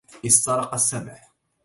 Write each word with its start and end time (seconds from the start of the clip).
استرق 0.25 0.73
السمع 0.73 1.21